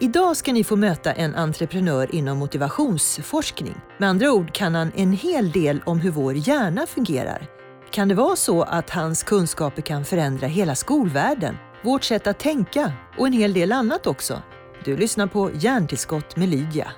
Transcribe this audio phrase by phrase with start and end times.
[0.00, 3.74] Idag ska ni få möta en entreprenör inom motivationsforskning.
[3.98, 7.46] Med andra ord kan han en hel del om hur vår hjärna fungerar.
[7.90, 12.92] Kan det vara så att hans kunskaper kan förändra hela skolvärlden, vårt sätt att tänka
[13.18, 14.42] och en hel del annat också?
[14.84, 16.92] Du lyssnar på Hjärntillskott med Lydia.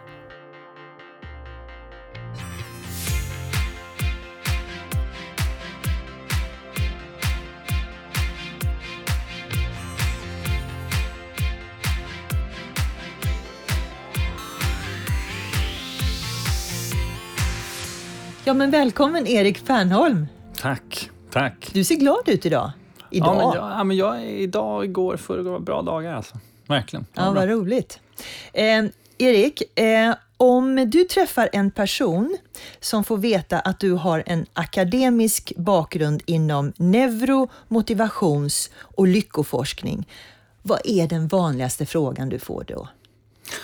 [18.61, 20.27] Men välkommen Erik Fernholm.
[20.57, 21.71] Tack, tack.
[21.73, 22.71] Du ser glad ut idag.
[23.11, 23.29] Idag?
[23.29, 26.39] Ja, men jag, ja, men jag, idag, igår, förrgår var bra dagar alltså.
[26.67, 27.07] Verkligen.
[27.13, 28.01] Ja, vad roligt.
[28.53, 28.85] Eh,
[29.19, 32.37] Erik, eh, om du träffar en person
[32.81, 40.09] som får veta att du har en akademisk bakgrund inom neuro, motivations och lyckoforskning,
[40.63, 42.89] vad är den vanligaste frågan du får då?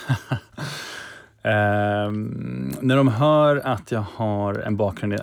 [1.47, 2.11] Eh,
[2.81, 5.17] när de hör att jag har en bakgrund i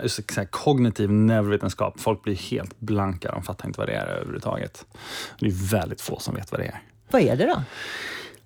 [0.50, 3.30] kognitiv neurovetenskap, folk blir helt blanka.
[3.32, 4.86] De fattar inte vad det är överhuvudtaget.
[5.40, 6.82] Det är väldigt få som vet vad det är.
[7.10, 7.62] Vad är det då?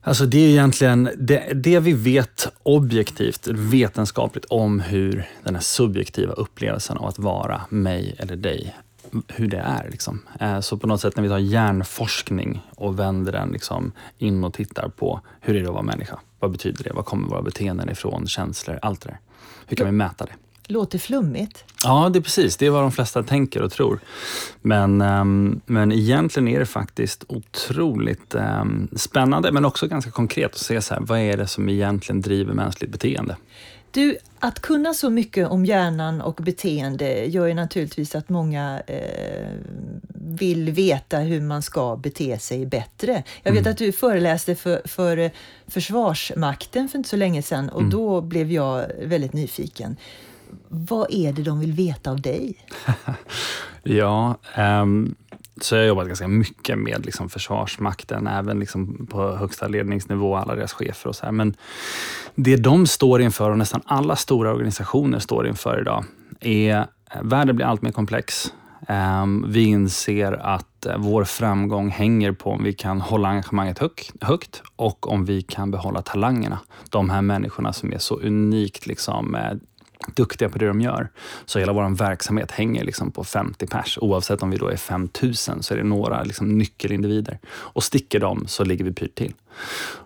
[0.03, 6.33] Alltså det är egentligen det, det vi vet objektivt, vetenskapligt om hur den här subjektiva
[6.33, 8.77] upplevelsen av att vara mig eller dig
[9.29, 9.89] hur det är.
[9.91, 10.23] Liksom.
[10.41, 14.55] Eh, så på något sätt när vi tar hjärnforskning och vänder den liksom in och
[14.55, 16.19] tittar på hur är det att vara människa?
[16.39, 16.93] Vad betyder det?
[16.93, 18.27] Var kommer våra beteenden ifrån?
[18.27, 18.79] Känslor?
[18.83, 19.19] Allt det där.
[19.67, 20.33] Hur kan vi mäta det?
[20.71, 21.65] Låter flummigt.
[21.85, 22.57] Ja, det är precis.
[22.57, 24.01] Det är vad de flesta tänker och tror.
[24.63, 30.59] Men, um, men egentligen är det faktiskt otroligt um, spännande, men också ganska konkret att
[30.59, 33.37] se så här, vad är det som egentligen driver mänskligt beteende?
[33.91, 39.49] Du, att kunna så mycket om hjärnan och beteende gör ju naturligtvis att många eh,
[40.15, 43.23] vill veta hur man ska bete sig bättre.
[43.43, 43.71] Jag vet mm.
[43.73, 45.31] att du föreläste för, för
[45.67, 47.91] Försvarsmakten för inte så länge sedan och mm.
[47.91, 49.97] då blev jag väldigt nyfiken.
[50.69, 52.67] Vad är det de vill veta av dig?
[53.83, 55.15] ja, um,
[55.63, 60.55] så jag har jobbat ganska mycket med liksom Försvarsmakten, även liksom på högsta ledningsnivå, alla
[60.55, 61.33] deras chefer och så här.
[61.33, 61.55] Men
[62.35, 66.05] det de står inför, och nästan alla stora organisationer står inför idag,
[66.41, 66.87] är eh,
[67.23, 68.53] världen blir allt mer komplex.
[68.89, 73.79] Ehm, vi inser att eh, vår framgång hänger på om vi kan hålla engagemanget
[74.21, 76.59] högt och om vi kan behålla talangerna.
[76.91, 79.53] De här människorna som är så unikt liksom, eh,
[80.07, 81.11] duktiga på det de gör.
[81.47, 83.99] Så hela vår verksamhet hänger liksom på 50 pers.
[84.01, 87.39] Oavsett om vi då är 5000 så är det några liksom nyckelindivider.
[87.49, 89.35] Och sticker de så ligger vi pyrt till.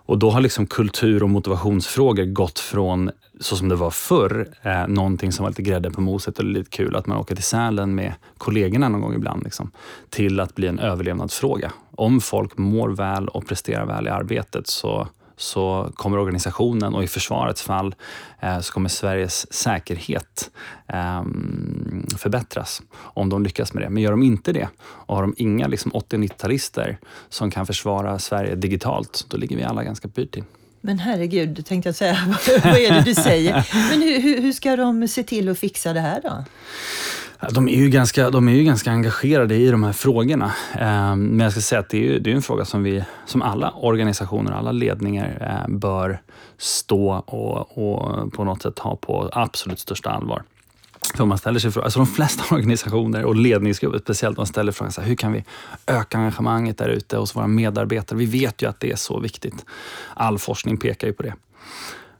[0.05, 4.87] Och då har liksom kultur och motivationsfrågor gått från, så som det var förr, eh,
[4.87, 7.95] någonting som var lite grädde på moset och lite kul, att man åker till Sälen
[7.95, 9.71] med kollegorna någon gång ibland, liksom,
[10.09, 11.71] till att bli en överlevnadsfråga.
[11.91, 15.07] Om folk mår väl och presterar väl i arbetet så
[15.43, 17.95] så kommer organisationen och i försvarets fall
[18.39, 20.51] eh, så kommer Sveriges säkerhet
[20.87, 21.23] eh,
[22.17, 23.89] förbättras om de lyckas med det.
[23.89, 26.97] Men gör de inte det och har de inga liksom, 80-90-talister
[27.29, 30.43] som kan försvara Sverige digitalt, då ligger vi alla ganska pyrt till.
[30.81, 32.17] Men herregud, tänkte jag säga,
[32.63, 33.67] vad är det du säger?
[33.89, 36.43] Men hur, hur, hur ska de se till att fixa det här då?
[37.51, 40.53] De är, ju ganska, de är ju ganska engagerade i de här frågorna.
[40.73, 43.03] Ehm, men jag ska säga att det är, ju, det är en fråga som, vi,
[43.25, 46.21] som alla organisationer, alla ledningar eh, bör
[46.57, 50.43] stå och, och på något sätt ha på absolut största allvar.
[51.15, 54.91] För man ställer sig frågan, alltså de flesta organisationer och ledningsgrupper speciellt, de ställer frågan
[54.91, 55.43] så här, hur kan vi
[55.87, 58.19] öka engagemanget där ute hos våra medarbetare?
[58.19, 59.65] Vi vet ju att det är så viktigt.
[60.13, 61.33] All forskning pekar ju på det.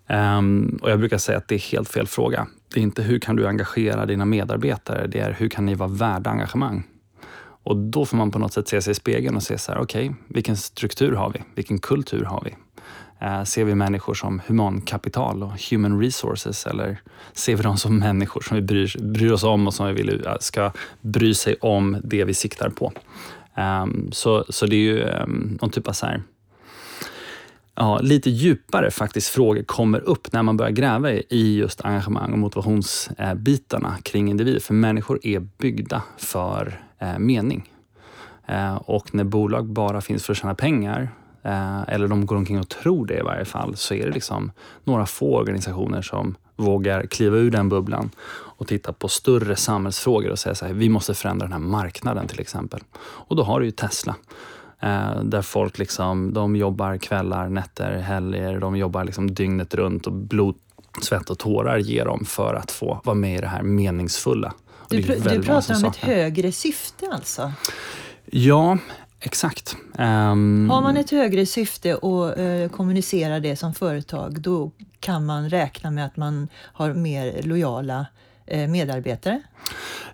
[0.10, 2.48] Um, och Jag brukar säga att det är helt fel fråga.
[2.74, 5.90] Det är inte hur kan du engagera dina medarbetare, det är hur kan ni vara
[5.90, 6.84] värda engagemang?
[7.64, 9.80] Och då får man på något sätt se sig i spegeln och se så här,
[9.80, 11.42] okej, okay, vilken struktur har vi?
[11.56, 12.56] Vilken kultur har vi?
[13.26, 17.02] Uh, ser vi människor som humankapital och human resources eller
[17.34, 20.26] ser vi dem som människor som vi bryr, bryr oss om och som vi vill
[20.26, 20.72] eh, ska
[21.02, 22.92] bry sig om det vi siktar på?
[23.58, 26.24] Um, så, så det är ju um, någon typ av så här,
[27.76, 32.40] ja, lite djupare faktiskt frågor kommer upp när man börjar gräva i just engagemang och
[32.40, 34.60] motivationsbitarna kring individer.
[34.60, 37.70] För människor är byggda för eh, mening.
[38.48, 41.10] Eh, och när bolag bara finns för att tjäna pengar,
[41.44, 44.52] eh, eller de går omkring och tror det i varje fall, så är det liksom
[44.84, 48.10] några få organisationer som vågar kliva ur den bubblan
[48.58, 52.28] och titta på större samhällsfrågor och säga så här, vi måste förändra den här marknaden
[52.28, 52.80] till exempel.
[52.96, 54.16] Och då har du ju Tesla
[54.84, 58.60] Eh, där folk liksom, de jobbar kvällar, nätter, helger.
[58.60, 60.56] De jobbar liksom dygnet runt och blod,
[61.02, 64.54] svett och tårar ger dem för att få vara med i det här meningsfulla.
[64.90, 67.54] Du, pr du pratar om ett högre syfte alltså?
[68.26, 68.78] Ja,
[69.20, 69.78] exakt.
[69.98, 75.50] Um, Har man ett högre syfte och uh, kommunicerar det som företag, då kan man
[75.50, 78.06] räkna med att man har mer lojala
[78.46, 79.42] Eh, medarbetare?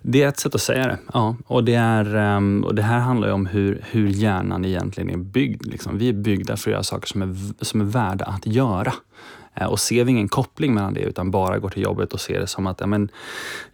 [0.02, 0.98] Det är ett sätt att säga det.
[1.12, 1.36] Ja.
[1.46, 5.16] Och, det är, ehm, och det här handlar ju om hur, hur hjärnan egentligen är
[5.16, 5.66] byggd.
[5.66, 5.98] Liksom.
[5.98, 8.92] Vi är byggda för att göra saker som är, som är värda att göra.
[9.54, 12.40] Eh, och ser vi ingen koppling mellan det utan bara går till jobbet och ser
[12.40, 13.08] det som att ja, men,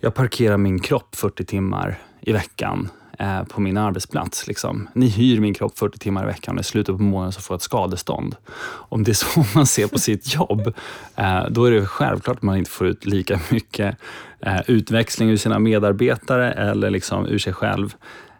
[0.00, 4.46] jag parkerar min kropp 40 timmar i veckan eh, på min arbetsplats.
[4.46, 4.88] Liksom.
[4.92, 7.54] Ni hyr min kropp 40 timmar i veckan och i slutet på månaden så får
[7.54, 8.36] jag ett skadestånd.
[8.66, 10.74] Om det är så man ser på sitt jobb,
[11.16, 13.96] eh, då är det självklart att man inte får ut lika mycket
[14.40, 17.94] eh, utväxling ur sina medarbetare eller liksom ur sig själv.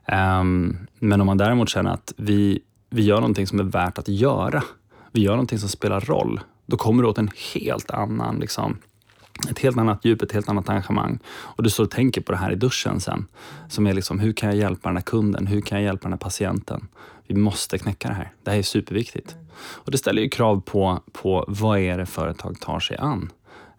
[0.07, 4.09] Ehm, men om man däremot känner att vi, vi gör någonting som är värt att
[4.09, 4.63] göra,
[5.13, 8.79] vi gör någonting som spelar roll, då kommer det åt en helt annan liksom,
[9.51, 11.19] ett helt annat djup, ett helt annat engagemang.
[11.29, 13.27] Och du står och tänker på det här i duschen sen.
[13.69, 15.47] Som är liksom, hur kan jag hjälpa den här kunden?
[15.47, 16.89] Hur kan jag hjälpa den här patienten?
[17.27, 18.33] Vi måste knäcka det här.
[18.45, 19.37] Det här är superviktigt.
[19.59, 23.33] Och det ställer ju krav på, på vad är det företag tar sig an?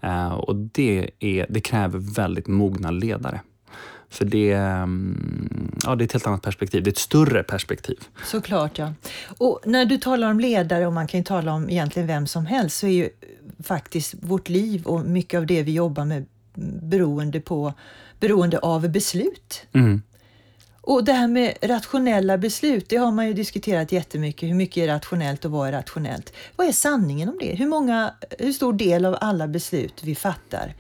[0.04, 3.42] Uh, och det, är, det kräver väldigt mogna ledare.
[4.10, 6.84] För det, mm, ja, det är ett helt annat perspektiv.
[6.84, 8.00] Det är ett större perspektiv.
[8.26, 8.94] Såklart, ja.
[9.38, 12.46] Och när du talar om ledare, och man kan ju tala om egentligen vem som
[12.46, 13.10] helst, så är ju
[13.64, 16.26] faktiskt vårt liv och mycket av det vi jobbar med
[16.82, 17.74] beroende, på,
[18.20, 19.62] beroende av beslut.
[19.74, 20.02] Mm.
[20.82, 24.50] Och det här med rationella beslut, det har man ju diskuterat jättemycket.
[24.50, 26.34] Hur mycket är rationellt och vad är rationellt?
[26.56, 27.56] Vad är sanningen om det?
[27.56, 30.76] Hur, många, hur stor del av alla beslut vi fattar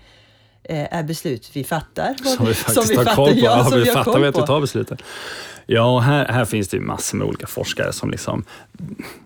[0.69, 2.15] är beslut vi fattar?
[2.37, 3.39] Som vi faktiskt som vi har fattar, koll på.
[3.39, 4.97] Ja, som vi, vi fattar vet att ta besluten.
[5.65, 8.43] Ja, och här, här finns det massor med olika forskare som liksom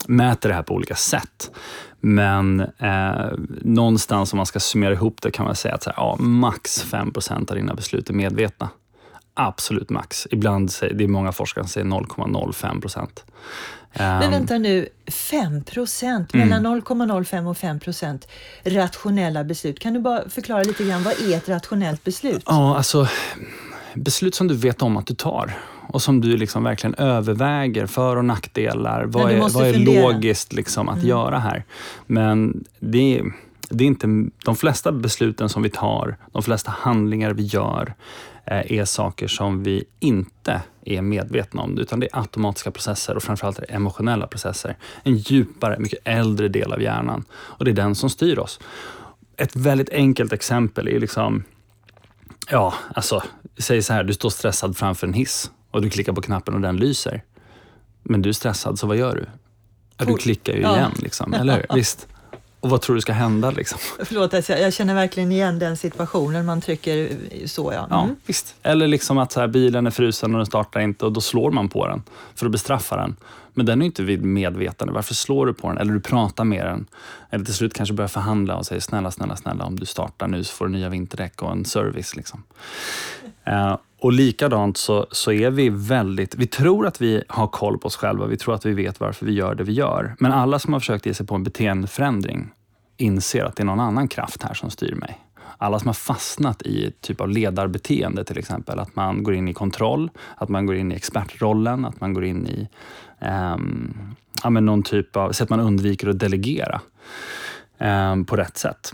[0.08, 1.52] mäter det här på olika sätt.
[2.00, 5.98] Men eh, någonstans om man ska summera ihop det kan man säga att så här,
[5.98, 8.70] ja, max 5% av dina beslut är medvetna.
[9.34, 10.28] Absolut max.
[10.32, 13.26] Ibland det är många forskare som säger 0,05 procent.
[13.94, 14.32] Men ehm.
[14.32, 16.50] vänta nu, 5 procent, mm.
[16.50, 18.28] mellan 0,05 och 5 procent
[18.64, 19.80] rationella beslut.
[19.80, 22.44] Kan du bara förklara lite grann, vad är ett rationellt beslut?
[22.46, 23.08] Ja, alltså
[23.94, 25.54] beslut som du vet om att du tar
[25.88, 29.04] och som du liksom verkligen överväger för och nackdelar.
[29.06, 31.08] Vad är, vad är logiskt liksom att mm.
[31.08, 31.64] göra här?
[32.08, 33.26] Men det är,
[33.70, 34.08] det är inte,
[34.46, 37.94] de flesta besluten som vi tar, de flesta handlingar vi gör,
[38.46, 43.60] är saker som vi inte är medvetna om, utan det är automatiska processer och framförallt
[43.60, 44.78] är emotionella processer.
[45.04, 48.60] En djupare, mycket äldre del av hjärnan och det är den som styr oss.
[49.38, 51.44] Ett väldigt enkelt exempel är liksom,
[52.50, 53.24] ja, alltså,
[53.58, 56.62] säg så här, du står stressad framför en hiss och du klickar på knappen och
[56.62, 57.24] den lyser.
[58.04, 59.26] Men du är stressad, så vad gör du?
[59.98, 61.66] Ja, du klickar ju igen, liksom, eller hur?
[61.76, 62.08] Visst.
[62.62, 63.52] Och vad tror du ska hända?
[63.52, 63.80] Liksom?
[64.06, 66.46] Förlåt, alltså, jag känner verkligen igen den situationen.
[66.46, 67.10] Man trycker
[67.46, 67.80] så, ja.
[67.80, 67.90] Mm.
[67.90, 68.56] ja visst.
[68.64, 71.52] Eller liksom att så här, bilen är frusen och den startar inte och då slår
[71.52, 72.04] man på den
[72.36, 73.16] för att bestraffa den.
[73.54, 74.94] Men den är inte vid medvetande.
[74.94, 75.78] Varför slår du på den?
[75.78, 76.86] Eller du pratar med den.
[77.30, 80.44] Eller till slut kanske börjar förhandla och säger snälla, snälla, snälla om du startar nu
[80.44, 82.16] så får du nya vinterdäck och en service.
[82.16, 82.44] Liksom.
[83.48, 87.88] Uh, och likadant så, så är vi väldigt, vi tror att vi har koll på
[87.88, 90.16] oss själva, vi tror att vi vet varför vi gör det vi gör.
[90.20, 92.50] Men alla som har försökt ge sig på en beteendeförändring
[92.98, 95.20] inser att det är någon annan kraft här som styr mig.
[95.58, 99.54] Alla som har fastnat i typ av ledarbeteende till exempel, att man går in i
[99.54, 102.70] kontroll, att man går in i expertrollen, att man går in i
[103.26, 106.82] um, ja, men någon typ av, så att man undviker att delegera
[107.80, 108.94] um, på rätt sätt.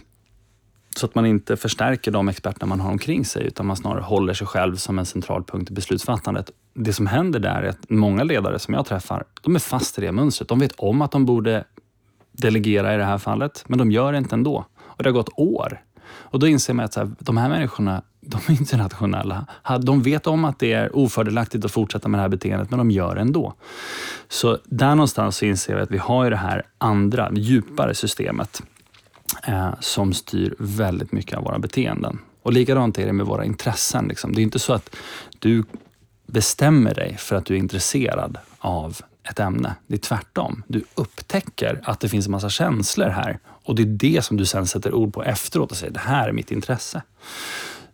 [0.97, 4.33] Så att man inte förstärker de experter man har omkring sig, utan man snarare håller
[4.33, 6.51] sig själv som en central punkt i beslutsfattandet.
[6.73, 10.01] Det som händer där är att många ledare som jag träffar, de är fast i
[10.01, 10.49] det mönstret.
[10.49, 11.63] De vet om att de borde
[12.31, 14.65] delegera i det här fallet, men de gör det inte ändå.
[14.79, 15.81] Och det har gått år.
[16.09, 19.45] Och då inser man att så här, de här människorna, de är inte rationella.
[19.81, 22.91] De vet om att det är ofördelaktigt att fortsätta med det här beteendet, men de
[22.91, 23.53] gör det ändå.
[24.27, 28.61] Så där någonstans så inser vi att vi har det här andra, djupare systemet
[29.43, 32.19] eh, som styr väldigt mycket av våra beteenden.
[32.41, 34.07] Och likadant är det med våra intressen.
[34.07, 34.33] Liksom.
[34.35, 34.95] Det är inte så att
[35.39, 35.63] du
[36.27, 38.97] bestämmer dig för att du är intresserad av
[39.29, 39.75] ett ämne.
[39.87, 40.63] Det är tvärtom.
[40.67, 44.45] Du upptäcker att det finns en massa känslor här och det är det som du
[44.45, 47.01] sen sätter ord på efteråt och säger det här är mitt intresse.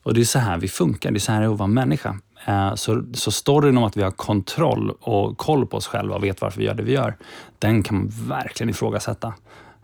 [0.03, 1.67] Och det är så här vi funkar, det är så här det är att vara
[1.67, 2.19] människa.
[2.45, 6.23] Eh, så, så storyn om att vi har kontroll och koll på oss själva och
[6.23, 7.17] vet varför vi gör det vi gör,
[7.59, 9.33] den kan man verkligen ifrågasätta.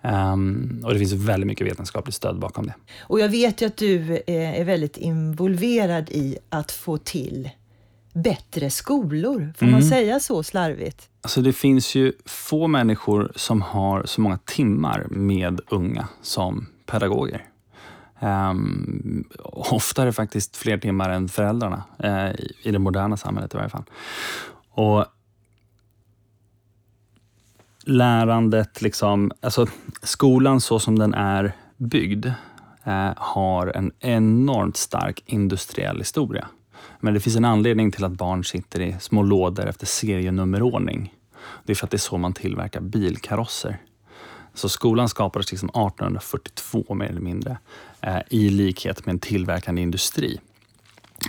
[0.01, 2.74] Um, och det finns väldigt mycket vetenskapligt stöd bakom det.
[3.00, 7.50] Och jag vet ju att du eh, är väldigt involverad i att få till
[8.13, 9.53] bättre skolor.
[9.58, 9.72] Får mm.
[9.72, 11.10] man säga så slarvigt?
[11.22, 17.46] Alltså det finns ju få människor som har så många timmar med unga som pedagoger.
[18.22, 22.32] Um, ofta är det faktiskt fler timmar än föräldrarna, uh,
[22.63, 23.84] i det moderna samhället i varje fall.
[24.72, 25.06] Och
[27.89, 29.65] lärandet, liksom, alltså
[30.01, 32.25] skolan så som den är byggd,
[32.84, 36.48] eh, har en enormt stark industriell historia.
[37.00, 41.13] Men det finns en anledning till att barn sitter i små lådor efter serienummerordning.
[41.63, 43.77] Det är för att det är så man tillverkar bilkarosser.
[44.53, 47.58] Så skolan skapades liksom 1842 mer eller mindre,
[48.01, 50.39] eh, i likhet med en tillverkande industri.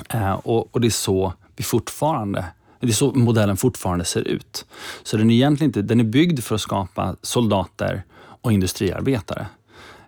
[0.09, 2.45] Eh, och, och, det är så vi fortfarande
[2.81, 4.67] det är så modellen fortfarande ser ut.
[5.03, 9.47] Så den är egentligen inte, den är byggd för att skapa soldater och industriarbetare.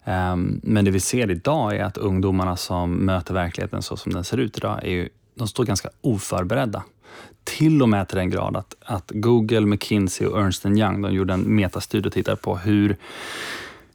[0.04, 4.24] Ehm, men det vi ser idag är att ungdomarna som möter verkligheten så som den
[4.24, 6.82] ser ut idag, är ju, de står ganska oförberedda.
[7.44, 11.34] Till och med till den grad att, att Google, McKinsey och Ernst Young de gjorde
[11.34, 12.96] en metastudie och tittade på hur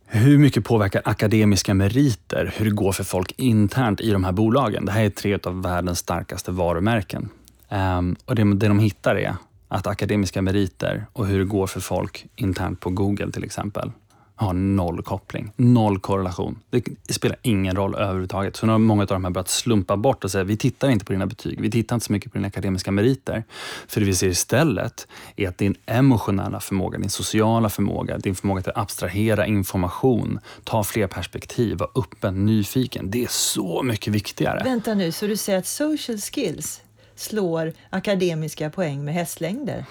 [0.09, 4.85] hur mycket påverkar akademiska meriter hur det går för folk internt i de här bolagen?
[4.85, 7.29] Det här är tre av världens starkaste varumärken.
[7.69, 9.35] Um, och det, det de hittar är
[9.67, 13.91] att akademiska meriter och hur det går för folk internt på Google till exempel
[14.39, 16.59] har noll koppling, noll korrelation.
[17.07, 18.55] Det spelar ingen roll överhuvudtaget.
[18.55, 21.05] Så nu har många av de här börjat slumpa bort och säga vi tittar inte
[21.05, 23.43] på dina betyg, vi tittar inte så mycket på dina akademiska meriter.
[23.87, 28.59] För det vi ser istället är att din emotionella förmåga, din sociala förmåga, din förmåga
[28.59, 33.11] att abstrahera information, ta fler perspektiv, vara öppen, nyfiken.
[33.11, 34.63] Det är så mycket viktigare.
[34.63, 36.81] Vänta nu, så du säger att social skills
[37.19, 39.85] slår akademiska poäng med hästlängder?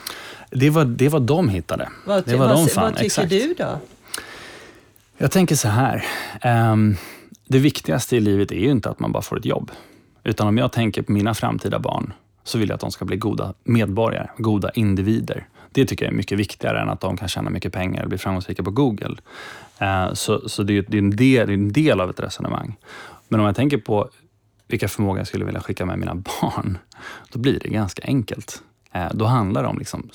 [0.51, 1.89] Det var, det var de hittade.
[2.07, 3.31] Vad, det var vad, de fann, vad tycker exakt.
[3.31, 3.79] du då?
[5.19, 6.05] Jag tänker så här.
[6.45, 6.97] Um,
[7.47, 9.71] det viktigaste i livet är ju inte att man bara får ett jobb.
[10.25, 12.13] Utan om jag tänker på mina framtida barn
[12.45, 15.47] så vill jag att de ska bli goda medborgare, goda individer.
[15.73, 18.19] Det tycker jag är mycket viktigare än att de kan tjäna mycket pengar och bli
[18.19, 19.17] framgångsrika på Google.
[19.83, 22.77] Uh, så så det, är, det, är del, det är en del av ett resonemang.
[23.29, 24.09] Men om jag tänker på
[24.67, 26.79] vilka förmågor jag skulle vilja skicka med mina barn,
[27.33, 28.63] då blir det ganska enkelt.
[28.97, 30.11] Eh, då handlar det om liksom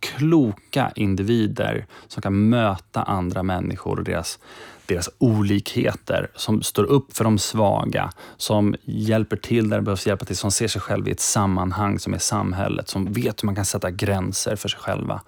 [0.00, 4.38] kloka individer som kan möta andra människor och deras,
[4.86, 10.24] deras olikheter, som står upp för de svaga, som hjälper till där det behövs hjälpa
[10.24, 13.54] till, som ser sig själv i ett sammanhang som är samhället, som vet hur man
[13.54, 15.20] kan sätta gränser för sig själva.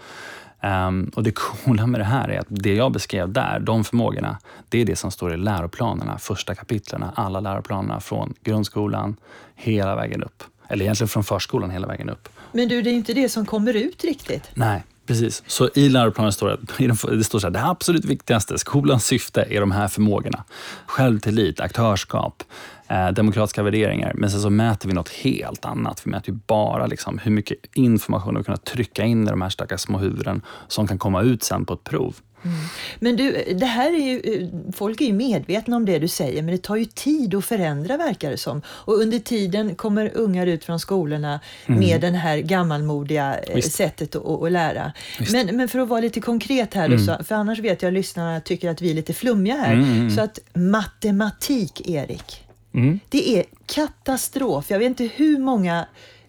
[0.62, 4.38] Um, och Det coola med det här är att det jag beskrev där, de förmågorna,
[4.68, 9.16] det är det som står i läroplanerna, första kapitlerna, alla läroplanerna från grundskolan
[9.54, 10.42] hela vägen upp.
[10.68, 12.28] Eller egentligen från förskolan hela vägen upp.
[12.52, 14.50] Men du, det är inte det som kommer ut riktigt.
[14.54, 15.42] Nej, precis.
[15.46, 19.60] Så i läroplanen står det, det står så här, det absolut viktigaste, skolans syfte är
[19.60, 20.44] de här förmågorna.
[20.86, 22.42] Självtillit, aktörskap,
[22.88, 24.12] eh, demokratiska värderingar.
[24.14, 26.02] Men sen så mäter vi något helt annat.
[26.04, 29.48] Vi mäter ju bara liksom hur mycket information vi kan trycka in i de här
[29.48, 32.14] stackars små huvuden som kan komma ut sen på ett prov.
[32.44, 32.56] Mm.
[33.00, 36.52] Men du, det här är ju, folk är ju medvetna om det du säger, men
[36.52, 38.62] det tar ju tid att förändra verkar det som.
[38.66, 41.80] Och under tiden kommer ungar ut från skolorna mm.
[41.80, 43.72] med det här gammalmodiga eh, Visst.
[43.72, 44.92] sättet att, att lära.
[45.32, 46.98] Men, men för att vara lite konkret här, mm.
[46.98, 49.72] så, för annars vet jag att lyssnarna tycker att vi är lite flummiga här.
[49.72, 49.92] Mm.
[49.92, 50.10] mm.
[50.10, 52.41] Så att matematik, Erik,
[52.74, 53.00] mm.
[53.08, 54.70] det är katastrof.
[54.70, 55.86] Jag vet inte hur många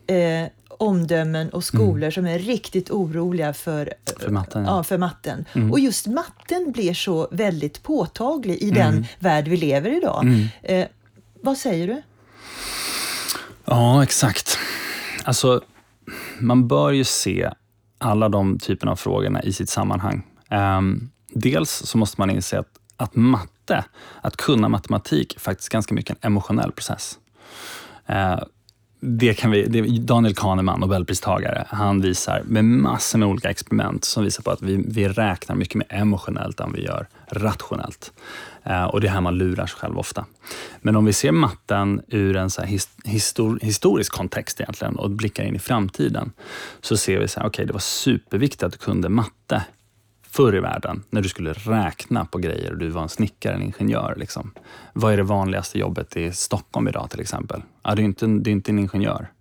[0.08, 2.12] eh, omdömen och skolor mm.
[2.12, 4.66] som är riktigt oroliga för, för matten.
[4.66, 5.46] Ja, för matten.
[5.54, 5.72] Mm.
[5.72, 9.04] Och just matten blir så väldigt påtaglig i den mm.
[9.20, 10.24] värld vi lever i idag.
[10.24, 10.48] Mm.
[10.64, 10.88] Eh,
[11.42, 12.02] vad säger du?
[13.66, 14.58] Ja, exakt.
[15.24, 15.62] Alltså,
[16.40, 17.50] man bör ju se
[17.98, 20.24] alla de typerna av frågorna i sitt sammanhang.
[20.52, 23.53] Um, dels så måste man inse att, att matte,
[24.22, 27.20] att kunna matematik, är faktiskt ganska mycket en emotionell process.
[28.06, 28.40] Eh,
[29.06, 34.24] det kan vi, det, Daniel Kahneman, nobelpristagare, han visar med massor med olika experiment som
[34.24, 38.12] visar på att vi, vi räknar mycket mer emotionellt än vi gör rationellt.
[38.64, 40.26] Eh, och det är här man lurar sig själv ofta.
[40.82, 42.62] Men om vi ser matten ur en så
[43.06, 46.32] histor, historisk kontext egentligen och blickar in i framtiden,
[46.82, 49.64] så ser vi att okay, det var superviktigt att du kunde matte
[50.34, 53.66] förr i världen, när du skulle räkna på grejer och du var en snickare eller
[53.66, 54.16] ingenjör.
[54.18, 54.52] Liksom.
[54.94, 57.62] Vad är det vanligaste jobbet i Stockholm idag till exempel?
[57.84, 59.32] Ja, det är inte, det är inte en ingenjör.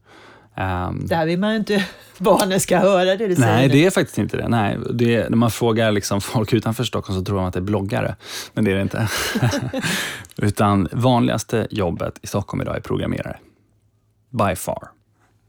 [0.57, 1.87] Um, det här vill man ju inte
[2.19, 3.57] barnen ska höra det du säger.
[3.57, 4.49] Nej, det är faktiskt inte det.
[4.49, 7.59] Nej, det är, när man frågar liksom folk utanför Stockholm så tror de att det
[7.59, 8.17] är bloggare,
[8.53, 9.09] men det är det inte.
[10.37, 13.37] Utan vanligaste jobbet i Stockholm idag är programmerare.
[14.31, 14.89] By far.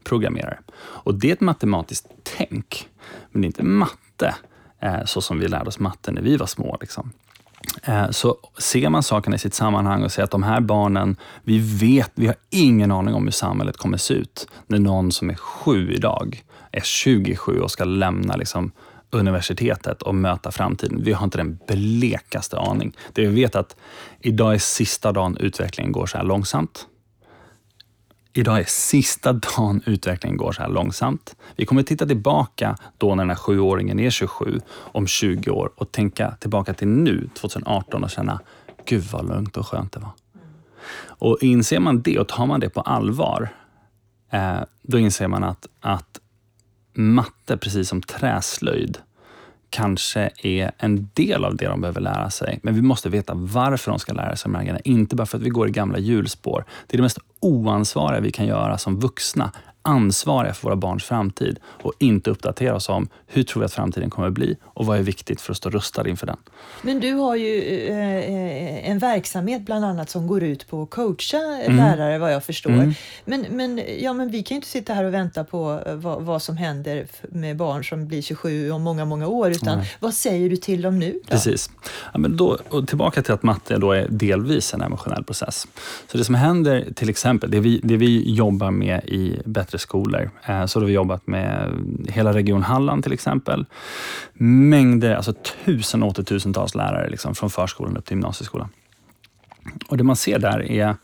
[0.04, 0.58] Programmerare.
[0.76, 2.88] Och det är ett matematiskt tänk,
[3.30, 4.34] men det är inte matte.
[4.84, 6.76] Eh, så som vi lärde oss matte när vi var små.
[6.80, 7.12] Liksom.
[7.82, 11.58] Eh, så ser man sakerna i sitt sammanhang och säger att de här barnen, vi
[11.58, 15.34] vet, vi har ingen aning om hur samhället kommer se ut när någon som är
[15.34, 18.72] sju idag är 27 och ska lämna liksom,
[19.10, 21.02] universitetet och möta framtiden.
[21.04, 22.96] Vi har inte den blekaste aning.
[23.12, 23.76] Det vi vet är att
[24.20, 26.86] idag är sista dagen utvecklingen går så här långsamt
[28.34, 31.36] idag är sista dagen utvecklingen går så här långsamt.
[31.56, 35.92] Vi kommer titta tillbaka då när den här sjuåringen är 27 om 20 år och
[35.92, 38.40] tänka tillbaka till nu, 2018 och känna,
[38.84, 40.10] gud vad lugnt och skönt det var.
[41.06, 43.48] Och inser man det och tar man det på allvar,
[44.30, 46.20] eh, då inser man att, att
[46.92, 48.98] matte, precis som träslöjd,
[49.70, 52.60] kanske är en del av det de behöver lära sig.
[52.62, 54.80] Men vi måste veta varför de ska lära sig de här grejerna.
[54.84, 56.64] Inte bara för att vi går i gamla hjulspår.
[56.86, 59.52] Det är det mest oansvariga vi kan göra som vuxna
[59.84, 64.10] ansvariga för våra barns framtid och inte uppdatera oss om hur tror vi att framtiden
[64.10, 66.36] kommer att bli och vad är viktigt för att stå rustad inför den.
[66.82, 71.38] Men du har ju eh, en verksamhet bland annat som går ut på att coacha
[71.38, 71.76] mm.
[71.76, 72.70] lärare vad jag förstår.
[72.70, 72.94] Mm.
[73.24, 76.22] Men, men, ja, men vi kan ju inte sitta här och vänta på eh, vad,
[76.22, 79.50] vad som händer med barn som blir 27 om många, många år.
[79.50, 79.96] Utan Nej.
[80.00, 81.20] vad säger du till dem nu?
[81.24, 81.30] Då?
[81.30, 81.70] Precis.
[82.12, 85.66] Ja, men då, och tillbaka till att matte då är delvis en emotionell process.
[86.12, 89.78] Så det som händer till exempel, det vi, det vi jobbar med i Bättre bättre
[89.78, 90.30] skolor.
[90.46, 91.70] Eh, så då har vi jobbat med
[92.08, 93.66] hela Region Halland till exempel.
[94.34, 95.32] Mängder, alltså
[95.64, 98.68] tusen och åter tusentals lärare liksom, från förskolan upp till gymnasieskolan.
[99.88, 100.96] Och det man ser där är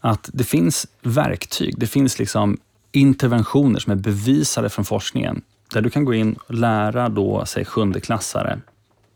[0.00, 2.56] att det finns verktyg, det finns liksom
[2.92, 5.42] interventioner som är bevisade från forskningen,
[5.72, 8.60] där du kan gå in och lära då, säg sjundeklassare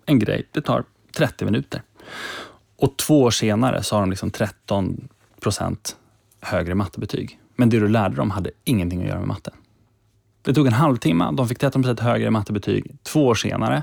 [0.07, 0.49] en grej.
[0.53, 0.85] Det tar
[1.17, 1.83] 30 minuter.
[2.79, 5.09] Och två år senare så har de liksom 13
[5.41, 5.97] procent
[6.41, 7.39] högre mattebetyg.
[7.59, 9.55] Men det du lärde dem hade ingenting att göra med matten.
[10.43, 13.83] Det tog en halvtimme, de fick 13 högre mattebetyg två år senare.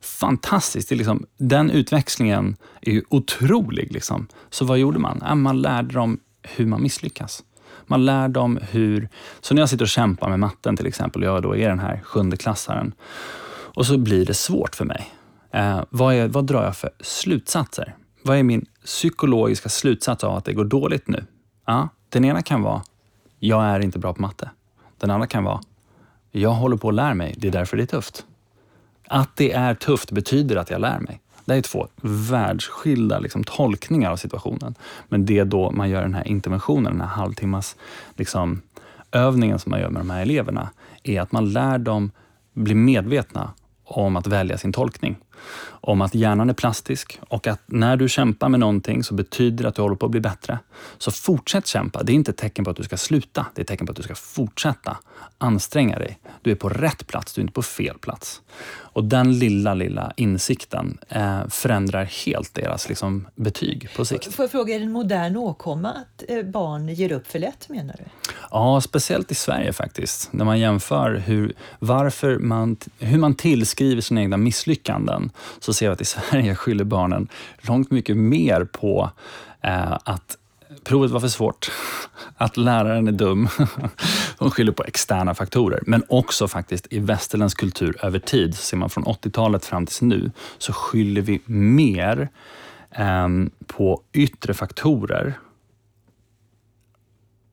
[0.00, 0.88] Fantastiskt!
[0.88, 3.92] Det är liksom, den utväxlingen är ju otrolig.
[3.92, 4.26] Liksom.
[4.50, 5.42] Så vad gjorde man?
[5.42, 7.44] man lärde dem hur man misslyckas.
[7.86, 9.08] Man lär dem hur...
[9.40, 11.78] Så när jag sitter och kämpar med matten till exempel, och jag då är den
[11.78, 12.94] här sjundeklassaren,
[13.48, 15.12] och så blir det svårt för mig.
[15.52, 17.96] Eh, vad, är, vad drar jag för slutsatser?
[18.22, 21.24] Vad är min psykologiska slutsats av att det går dåligt nu?
[21.66, 22.82] Ja, den ena kan vara,
[23.46, 24.50] jag är inte bra på matte.
[24.98, 25.60] Den andra kan vara,
[26.30, 28.26] jag håller på att lära mig, det är därför det är tufft.
[29.08, 31.20] Att det är tufft betyder att jag lär mig.
[31.44, 34.74] Det är två världsskilda liksom, tolkningar av situationen.
[35.08, 37.76] Men det är då man gör den här interventionen, den här halvtimmas
[38.16, 38.62] liksom,
[39.12, 40.70] övningen som man gör med de här eleverna,
[41.02, 42.10] är att man lär dem
[42.52, 43.50] bli medvetna
[43.84, 45.16] om att välja sin tolkning
[45.64, 49.68] om att hjärnan är plastisk och att när du kämpar med någonting så betyder det
[49.68, 50.58] att du håller på att bli bättre.
[50.98, 52.02] Så fortsätt kämpa.
[52.02, 53.46] Det är inte ett tecken på att du ska sluta.
[53.54, 54.96] Det är ett tecken på att du ska fortsätta
[55.38, 56.18] anstränga dig.
[56.42, 58.42] Du är på rätt plats, du är inte på fel plats.
[58.96, 64.34] Och den lilla, lilla insikten eh, förändrar helt deras liksom, betyg på sikt.
[64.34, 67.68] Får jag fråga, är det en modern åkomma att eh, barn ger upp för lätt
[67.68, 68.04] menar du?
[68.50, 70.32] Ja, speciellt i Sverige faktiskt.
[70.32, 75.25] När man jämför hur, varför man, hur man tillskriver sina egna misslyckanden
[75.58, 79.10] så ser vi att i Sverige skyller barnen långt mycket mer på
[79.62, 80.36] eh, att
[80.84, 81.70] provet var för svårt,
[82.36, 83.48] att läraren är dum.
[84.38, 85.82] De skyller på externa faktorer.
[85.86, 90.30] Men också faktiskt i västerländsk kultur över tid, ser man från 80-talet fram till nu,
[90.58, 92.28] så skyller vi mer
[92.90, 93.28] eh,
[93.66, 95.38] på yttre faktorer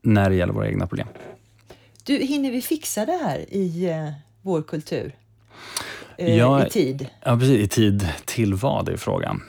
[0.02, 1.08] när det gäller våra egna problem.
[2.04, 5.16] Du, hinner vi fixa det här i eh, vår kultur?
[6.18, 7.10] Eh, ja, I tid?
[7.26, 7.60] Ja, precis.
[7.60, 9.42] I tid till vad är frågan.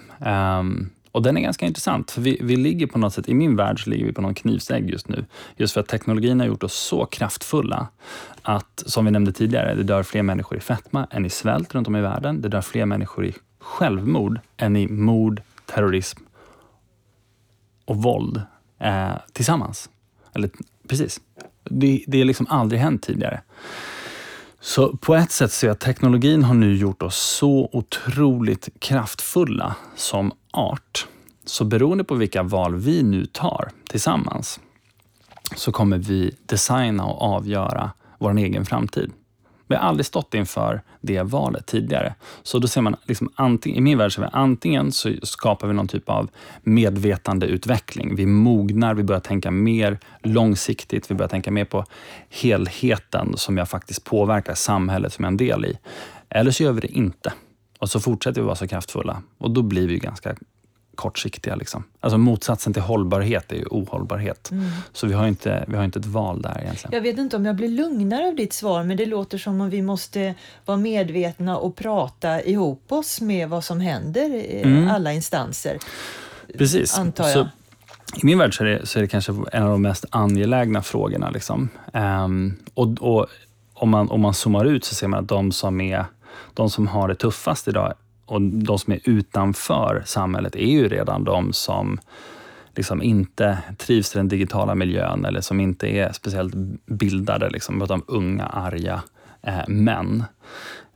[0.59, 3.57] Um, och den är ganska intressant, för vi, vi ligger på något sätt, i min
[3.57, 5.25] värld så ligger vi på någon knivsägg just nu.
[5.57, 7.89] Just för att teknologin har gjort oss så kraftfulla
[8.43, 11.89] att, som vi nämnde tidigare, det dör fler människor i fetma än i svält runt
[11.89, 12.41] om i världen.
[12.41, 16.21] Det dör fler människor i självmord än i mord, terrorism
[17.85, 18.43] och våld
[18.79, 19.91] eh, tillsammans.
[20.35, 20.51] Eller
[20.89, 21.21] precis.
[21.65, 23.41] Det, det är liksom aldrig hänt tidigare.
[24.67, 29.77] Så på ett sätt ser jag att teknologin har nu gjort oss så otroligt kraftfulla
[29.97, 31.07] som art.
[31.45, 34.61] Så beroende på vilka val vi nu tar tillsammans
[35.57, 39.13] så kommer vi designa och avgöra vår egen framtid.
[39.67, 42.15] Vi har aldrig stått inför det valet tidigare.
[42.43, 45.75] Så då ser man, liksom, antingen, i min värld, så vi, antingen så skapar vi
[45.75, 46.31] någon typ av
[46.63, 48.15] medvetandeutveckling.
[48.15, 51.85] Vi mognar, vi börjar tänka mer långsiktigt, vi börjar tänka mer på
[52.29, 55.79] helheten som jag faktiskt påverkar samhället som jag är en del i.
[56.29, 57.33] Eller så gör vi det inte.
[57.79, 60.35] Och så fortsätter vi vara så kraftfulla och då blir vi ganska
[60.97, 61.55] kortsiktiga.
[61.55, 61.85] Liksom.
[62.01, 64.51] Alltså motsatsen till hållbarhet är ju ohållbarhet.
[64.51, 64.71] Mm.
[64.93, 66.95] Så vi har, inte, vi har inte ett val där egentligen.
[66.95, 69.71] Jag vet inte om jag blir lugnare av ditt svar, men det låter som om
[69.71, 74.89] vi måste vara medvetna och prata ihop oss med vad som händer i mm.
[74.89, 75.79] alla instanser.
[76.59, 76.99] Precis.
[76.99, 77.33] Antar jag.
[77.33, 77.49] Så,
[78.17, 80.83] I min värld så är, det, så är det kanske en av de mest angelägna
[80.83, 81.31] frågorna.
[81.31, 81.69] Liksom.
[81.93, 83.27] Um, och, och
[83.75, 86.05] om, man, om man zoomar ut så ser man att de som, är,
[86.55, 87.95] de som har det tuffast idag
[88.27, 91.99] och de som är utanför samhället är ju redan de som
[92.77, 96.55] liksom inte trivs i den digitala miljön eller som inte är speciellt
[96.87, 97.51] bildade.
[97.51, 99.03] Liksom, utan unga, arga
[99.43, 100.25] eh, män.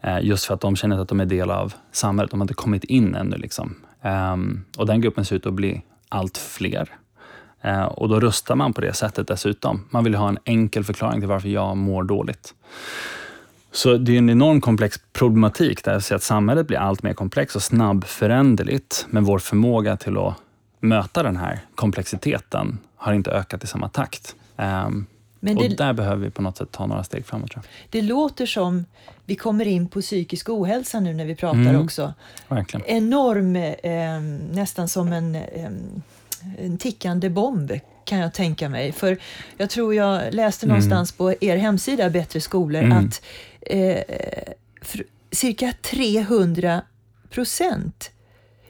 [0.01, 2.31] Eh, just för att de känner att de är del av samhället.
[2.31, 3.37] De har inte kommit in ännu.
[3.37, 3.75] Liksom.
[4.03, 4.37] Eh,
[4.77, 6.89] och den gruppen ser ut att bli allt fler.
[7.63, 9.85] Eh, och då röstar man på det sättet dessutom.
[9.91, 12.55] Man vill ha en enkel förklaring till varför jag mår dåligt.
[13.79, 17.63] Så det är en enorm komplex problematik där att samhället blir allt mer komplext och
[17.63, 19.07] snabbföränderligt.
[19.11, 20.35] Men vår förmåga till att
[20.81, 24.37] möta den här komplexiteten har inte ökat i samma takt.
[24.57, 25.07] Um,
[25.41, 27.51] det, och där behöver vi på något sätt ta några steg framåt.
[27.51, 27.89] Tror jag.
[27.91, 28.85] Det låter som
[29.25, 32.15] vi kommer in på psykisk ohälsa nu när vi pratar mm, också.
[32.49, 32.87] Verkligen.
[32.87, 34.21] Enorm, eh,
[34.53, 35.71] nästan som en, eh,
[36.59, 37.73] en tickande bomb
[38.05, 38.93] kan jag tänka mig.
[38.93, 39.19] För
[39.57, 40.75] jag tror jag läste mm.
[40.75, 42.99] någonstans på er hemsida Bättre skolor mm.
[42.99, 43.23] att
[43.61, 44.03] eh,
[45.31, 46.83] cirka 300
[47.31, 48.11] procent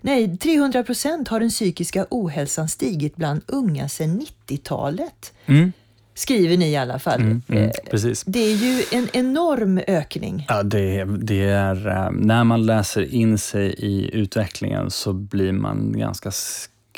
[0.00, 5.32] Nej, 300 procent har den psykiska ohälsan stigit bland unga sedan 90-talet.
[5.46, 5.72] Mm.
[6.14, 7.20] Skriver ni i alla fall.
[7.20, 8.24] Mm, mm, eh, precis.
[8.26, 10.46] Det är ju en enorm ökning.
[10.48, 15.98] Ja, det, det är, eh, när man läser in sig i utvecklingen så blir man
[15.98, 16.30] ganska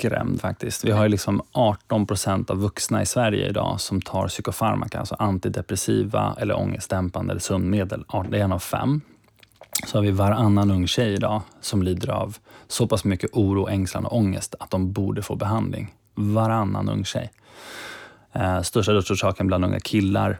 [0.00, 0.84] skrämd faktiskt.
[0.84, 5.16] Vi har ju liksom 18 procent av vuxna i Sverige idag som tar psykofarmaka, alltså
[5.18, 8.04] antidepressiva eller ångestdämpande eller sömnmedel.
[8.30, 9.00] Det är en av fem.
[9.86, 12.36] Så har vi varannan ung tjej idag som lider av
[12.68, 15.94] så pass mycket oro, ängslan och ångest att de borde få behandling.
[16.14, 17.30] Varannan ung tjej.
[18.32, 20.38] Eh, största dödsorsaken bland unga killar,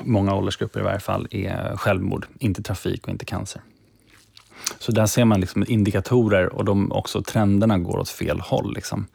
[0.00, 2.26] många åldersgrupper i varje fall, är självmord.
[2.38, 3.62] Inte trafik och inte cancer.
[4.78, 8.74] Så där ser man liksom indikatorer och de också trenderna går åt fel håll.
[8.74, 9.06] Liksom.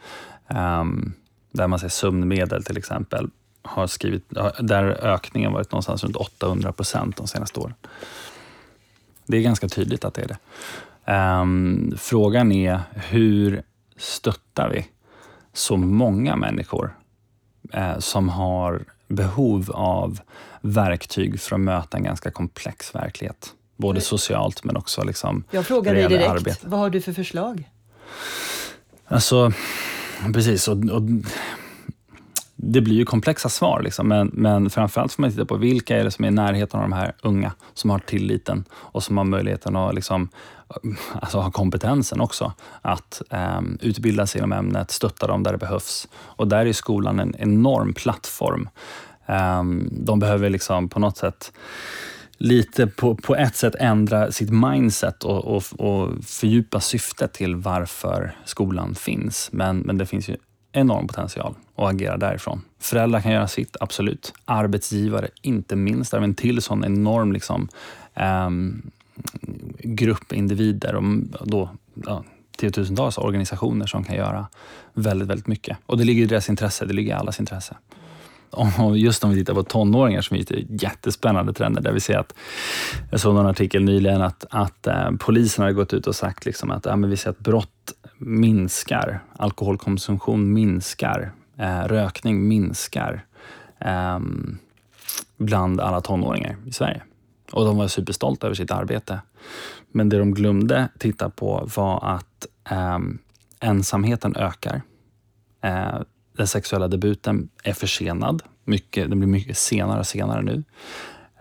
[0.47, 1.13] Um,
[1.51, 3.29] där man ser sömnmedel till exempel,
[3.61, 4.23] har skrivit,
[4.59, 7.73] där ökningen varit någonstans runt 800 procent de senaste åren.
[9.25, 10.37] Det är ganska tydligt att det är det.
[11.13, 13.63] Um, frågan är hur
[13.97, 14.87] stöttar vi
[15.53, 16.95] så många människor
[17.73, 20.19] eh, som har behov av
[20.61, 23.53] verktyg för att möta en ganska komplex verklighet?
[23.81, 26.67] Både socialt men också liksom Jag frågar dig direkt, arbete.
[26.67, 27.69] vad har du för förslag?
[29.07, 29.51] Alltså,
[30.33, 30.67] precis.
[30.67, 31.01] Och, och
[32.55, 36.03] det blir ju komplexa svar, liksom, men, men framförallt får man titta på vilka är
[36.03, 39.25] det som är i närheten av de här unga, som har tilliten och som har
[39.25, 40.29] möjligheten att liksom,
[41.13, 43.21] alltså, ha kompetensen också att
[43.57, 46.07] um, utbilda sig inom ämnet, stötta dem där det behövs.
[46.13, 48.69] Och där är skolan en enorm plattform.
[49.25, 51.51] Um, de behöver liksom på något sätt
[52.41, 58.36] lite på, på ett sätt ändra sitt mindset och, och, och fördjupa syftet till varför
[58.45, 59.49] skolan finns.
[59.51, 60.36] Men, men det finns ju
[60.71, 62.62] enorm potential att agera därifrån.
[62.80, 64.34] Föräldrar kan göra sitt, absolut.
[64.45, 66.12] Arbetsgivare, inte minst.
[66.12, 67.67] Det en till sån enorm liksom,
[68.47, 68.91] um,
[69.80, 72.23] grupp individer och då, ja,
[72.58, 74.47] tiotusentals organisationer som kan göra
[74.93, 75.77] väldigt, väldigt mycket.
[75.86, 77.77] Och det ligger i deras intresse, det ligger i allas intresse.
[78.95, 80.43] Just om vi tittar på tonåringar som är
[80.83, 82.33] jättespännande trender där vi ser att,
[83.11, 86.71] jag såg någon artikel nyligen att, att eh, polisen har gått ut och sagt liksom
[86.71, 93.25] att ja, men vi ser att brott minskar, alkoholkonsumtion minskar, eh, rökning minskar
[93.79, 94.19] eh,
[95.37, 97.01] bland alla tonåringar i Sverige.
[97.51, 99.19] Och de var superstolta över sitt arbete.
[99.91, 102.99] Men det de glömde titta på var att eh,
[103.59, 104.81] ensamheten ökar.
[105.61, 106.01] Eh,
[106.37, 108.43] den sexuella debuten är försenad.
[108.65, 110.63] Mycket, den blir mycket senare och senare nu.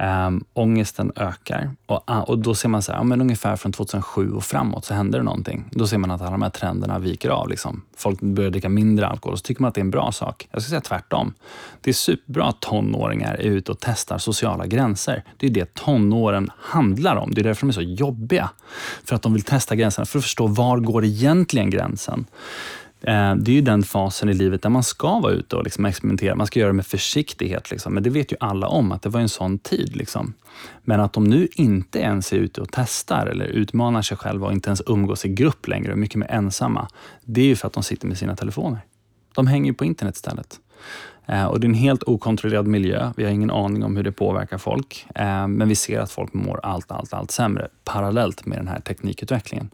[0.01, 3.73] Um, ångesten ökar och, ah, och då ser man så här, ja, men ungefär från
[3.73, 5.65] 2007 och framåt så händer det någonting.
[5.71, 7.49] Då ser man att alla de här trenderna viker av.
[7.49, 7.83] Liksom.
[7.97, 10.49] Folk börjar dricka mindre alkohol och så tycker man att det är en bra sak.
[10.51, 11.35] Jag ska säga tvärtom.
[11.81, 15.25] Det är superbra att tonåringar är ute och testar sociala gränser.
[15.37, 17.35] Det är det tonåren handlar om.
[17.35, 18.51] Det är därför de är så jobbiga.
[19.05, 22.27] För att de vill testa gränserna, för att förstå var går egentligen gränsen.
[23.01, 25.85] Eh, det är ju den fasen i livet där man ska vara ute och liksom
[25.85, 26.35] experimentera.
[26.35, 27.71] Man ska göra det med försiktighet.
[27.71, 27.95] Liksom.
[27.95, 29.97] Men det vet ju alla om, att det var en sån tid.
[29.97, 30.35] Liksom.
[30.83, 34.53] Men att de nu inte ens är ute och testar eller utmanar sig själva och
[34.53, 36.89] inte ens umgås i grupp längre och mycket mer ensamma.
[37.25, 38.81] Det är ju för att de sitter med sina telefoner.
[39.35, 40.61] De hänger ju på internet istället.
[41.27, 43.13] Eh, och det är en helt okontrollerad miljö.
[43.17, 45.07] Vi har ingen aning om hur det påverkar folk.
[45.15, 48.81] Eh, men vi ser att folk mår allt, allt, allt sämre parallellt med den här
[48.81, 49.71] teknikutvecklingen.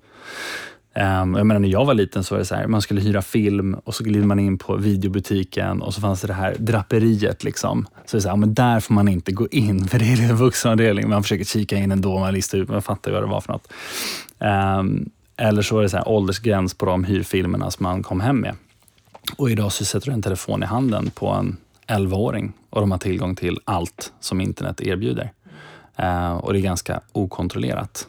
[0.97, 3.23] Ehm, jag menar, när jag var liten så var det så här, man skulle hyra
[3.23, 7.45] film och så gled man in på videobutiken och så fanns det det här draperiet.
[7.45, 7.87] Liksom.
[8.07, 10.31] Så det är så här, men där får man inte gå in för det är
[10.31, 11.09] en vuxenavdelning.
[11.09, 13.73] Man försöker kika in ändå, man listar ut, man fattar vad det var för något.
[14.39, 18.41] Ehm, eller så var det så här, åldersgräns på de hyrfilmerna som man kom hem
[18.41, 18.55] med.
[19.37, 21.57] Och idag så sätter du en telefon i handen på en
[21.87, 25.33] 11-åring och de har tillgång till allt som internet erbjuder.
[25.97, 28.09] Ehm, och det är ganska okontrollerat.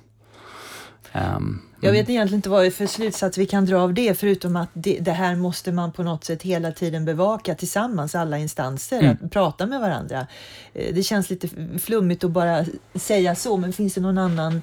[1.13, 4.19] Um, jag vet egentligen inte vad det är för slutsats vi kan dra av det,
[4.19, 8.37] förutom att det, det här måste man på något sätt hela tiden bevaka tillsammans, alla
[8.37, 9.17] instanser, Mm.
[9.23, 10.27] att prata med varandra.
[10.73, 11.47] Eh, Det känns lite
[11.79, 14.61] flummigt att bara säga så, men finns det någon annan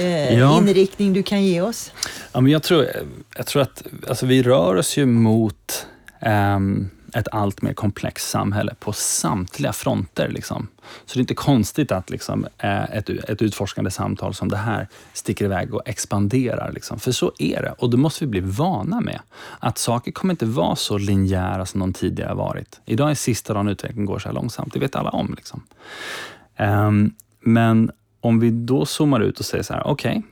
[0.00, 0.58] eh, Ja.
[0.58, 1.92] inriktning du kan ge oss?
[2.32, 2.86] Ja, men jag, tror,
[3.36, 5.86] jag tror att alltså, vi rör oss ju mot
[6.20, 10.28] ehm, ett allt mer komplext samhälle på samtliga fronter.
[10.28, 10.68] Liksom.
[11.04, 14.88] Så det är inte konstigt att liksom, eh, ett, ett utforskande samtal som det här
[15.12, 16.72] sticker iväg och expanderar.
[16.72, 16.98] Liksom.
[16.98, 19.20] För så är det och det måste vi bli vana med.
[19.58, 22.80] Att saker kommer inte vara så linjära som de tidigare har varit.
[22.84, 24.72] Idag är sista dagen utvecklingen går så här långsamt.
[24.72, 25.34] Det vet alla om.
[25.36, 25.62] Liksom.
[26.58, 30.22] Um, men om vi då zoomar ut och säger så här, okej,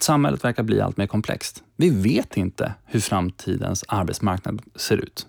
[0.00, 1.62] Samhället verkar bli allt mer komplext.
[1.76, 5.26] Vi vet inte hur framtidens arbetsmarknad ser ut.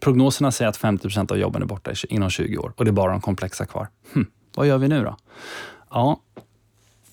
[0.00, 2.92] Prognoserna säger att 50 procent av jobben är borta inom 20 år och det är
[2.92, 3.88] bara de komplexa kvar.
[4.14, 5.16] Hm, vad gör vi nu då?
[5.90, 6.20] Ja,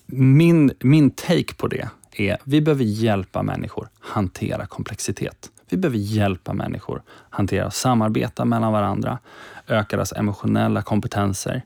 [0.06, 5.50] min, min take på det är vi behöver hjälpa människor hantera komplexitet.
[5.70, 9.18] Vi behöver hjälpa människor hantera och samarbeta mellan varandra,
[9.66, 11.62] öka deras emotionella kompetenser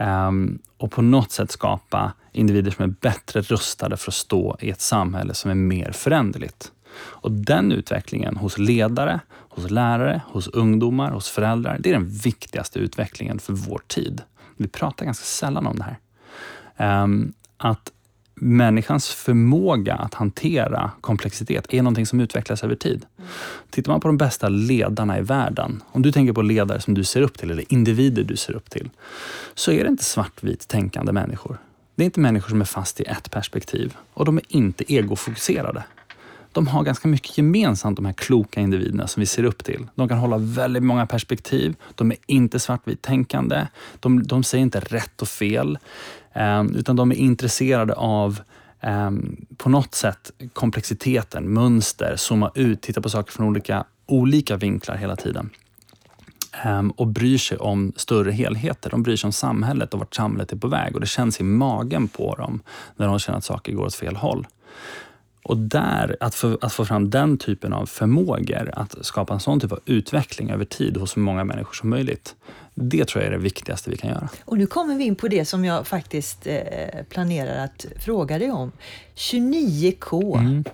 [0.00, 4.70] um, och på något sätt skapa individer som är bättre rustade för att stå i
[4.70, 6.72] ett samhälle som är mer föränderligt.
[6.98, 12.78] Och den utvecklingen hos ledare, hos lärare, hos ungdomar, hos föräldrar, det är den viktigaste
[12.78, 14.22] utvecklingen för vår tid.
[14.56, 15.98] Vi pratar ganska sällan om det här.
[16.76, 17.92] Ehm, att
[18.40, 23.06] människans förmåga att hantera komplexitet är någonting som utvecklas över tid.
[23.70, 27.04] Tittar man på de bästa ledarna i världen, om du tänker på ledare som du
[27.04, 28.90] ser upp till, eller individer du ser upp till,
[29.54, 31.58] så är det inte svartvitt tänkande människor.
[31.94, 35.84] Det är inte människor som är fast i ett perspektiv och de är inte egofokuserade.
[36.56, 39.86] De har ganska mycket gemensamt, de här kloka individerna som vi ser upp till.
[39.94, 41.76] De kan hålla väldigt många perspektiv.
[41.94, 43.66] De är inte svartvit tänkande.
[44.00, 45.78] De, de säger inte rätt och fel,
[46.32, 48.40] ehm, utan de är intresserade av
[48.80, 54.96] ehm, på något sätt komplexiteten, mönster, zooma ut, titta på saker från olika, olika vinklar
[54.96, 55.50] hela tiden.
[56.64, 58.90] Ehm, och bryr sig om större helheter.
[58.90, 60.94] De bryr sig om samhället och vart samhället är på väg.
[60.94, 62.60] Och det känns i magen på dem
[62.96, 64.46] när de känner att saker går åt fel håll.
[65.46, 69.60] Och där, att få, att få fram den typen av förmågor, att skapa en sån
[69.60, 72.34] typ av utveckling över tid hos så många människor som möjligt.
[72.74, 74.28] Det tror jag är det viktigaste vi kan göra.
[74.44, 76.58] Och nu kommer vi in på det som jag faktiskt eh,
[77.08, 78.72] planerar att fråga dig om.
[79.14, 80.38] 29K.
[80.38, 80.64] Mm.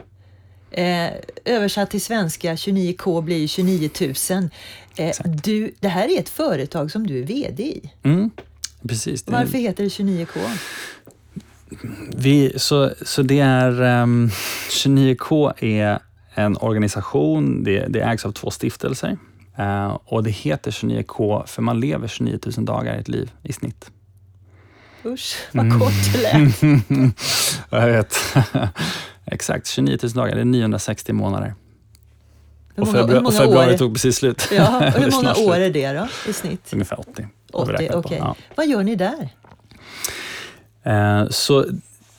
[0.71, 1.13] Eh,
[1.45, 3.91] översatt till svenska, 29K blir 29
[4.31, 4.49] 000.
[4.97, 7.91] Eh, du, det här är ett företag som du är VD i.
[8.03, 8.31] Mm.
[8.89, 9.25] Precis.
[9.27, 10.59] Varför heter det 29K?
[12.17, 13.83] Vi, så, så det är...
[13.83, 14.31] ehm,
[14.71, 15.99] 29K är
[16.35, 19.17] en organisation, det, det ägs av två stiftelser.
[19.59, 23.53] Eh, och det heter 29K för man lever 29 000 dagar i ett liv i
[23.53, 23.91] snitt.
[25.05, 26.63] Usch, vad kort det lät.
[27.71, 28.17] Jag vet.
[29.27, 31.55] Exakt, 29 000 dagar, det är 960 månader.
[32.75, 34.49] Hur Och, många, hur och februari tog precis slut.
[34.53, 36.71] ja, hur många år är det då i snitt?
[36.73, 37.29] Ungefär 80.
[37.53, 38.19] har vi 80, räknat okej.
[38.19, 38.25] på.
[38.25, 38.37] Ja.
[38.57, 39.29] Vad gör ni där?
[40.83, 41.65] Eh, så,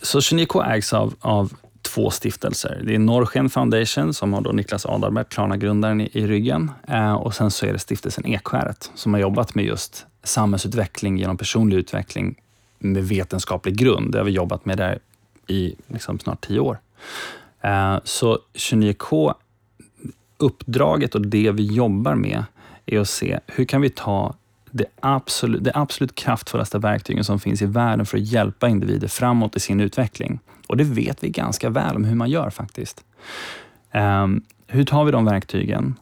[0.01, 2.81] så 29K ägs av, av två stiftelser.
[2.83, 6.71] Det är Norrsken Foundation som har då Niklas Adalbert, Klarna-grundaren, i, i ryggen.
[6.87, 11.37] Eh, och sen så är det stiftelsen Ekskäret som har jobbat med just samhällsutveckling genom
[11.37, 12.35] personlig utveckling
[12.79, 14.11] med vetenskaplig grund.
[14.11, 14.99] Det har vi jobbat med där
[15.47, 16.79] i liksom snart tio år.
[17.61, 19.33] Eh, Så 29K,
[20.37, 22.43] uppdraget och det vi jobbar med
[22.85, 24.35] är att se hur kan vi ta
[24.73, 29.55] det absolut, det absolut kraftfullaste verktygen som finns i världen för att hjälpa individer framåt
[29.55, 30.39] i sin utveckling.
[30.67, 33.03] Och det vet vi ganska väl om hur man gör faktiskt.
[33.93, 35.95] Um, hur tar vi de verktygen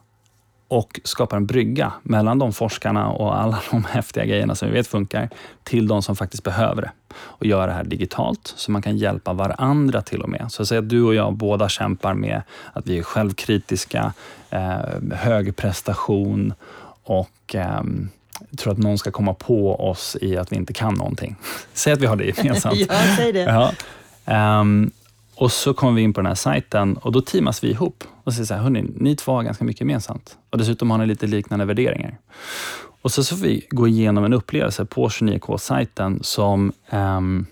[0.68, 4.86] och skapar en brygga mellan de forskarna och alla de häftiga grejerna som vi vet
[4.86, 5.28] funkar
[5.62, 6.90] till de som faktiskt behöver det.
[7.14, 10.46] Och göra det här digitalt så man kan hjälpa varandra till och med.
[10.48, 14.12] Så säg att du och jag båda kämpar med att vi är självkritiska,
[14.50, 14.78] eh,
[15.12, 16.54] hög prestation
[17.04, 17.82] och eh,
[18.58, 21.36] tror att någon ska komma på oss i att vi inte kan någonting.
[21.72, 22.76] Säg att vi har det gemensamt.
[22.88, 23.40] ja, säg det.
[23.40, 23.72] Ja.
[24.24, 24.90] Ehm,
[25.34, 28.32] och så kommer vi in på den här sajten och då teamas vi ihop och
[28.32, 30.36] säger så här, hörni, ni två har ganska mycket gemensamt.
[30.50, 32.18] Och dessutom har ni lite liknande värderingar.
[33.02, 37.46] Och så får vi gå igenom en upplevelse på 29K-sajten som ehm,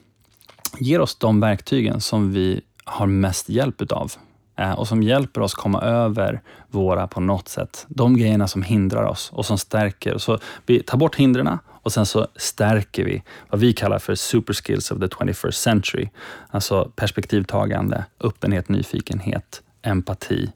[0.79, 4.12] ger oss de verktygen som vi har mest hjälp utav.
[4.61, 9.05] Eh, och som hjälper oss komma över våra, på något sätt, de grejerna som hindrar
[9.05, 10.18] oss och som stärker.
[10.18, 14.55] Så vi tar bort hindren och sen så stärker vi vad vi kallar för super
[14.55, 16.09] skills of the 21st century.
[16.51, 20.53] Alltså perspektivtagande, öppenhet, nyfikenhet, empati.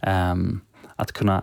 [0.00, 0.60] Ehm,
[0.96, 1.42] att kunna